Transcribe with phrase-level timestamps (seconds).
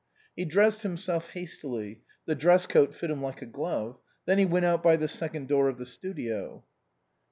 [0.35, 3.99] He dressed himself hastily; the dress coat fitted him like a glove.
[4.25, 6.63] Then he went out by the second door of the studio.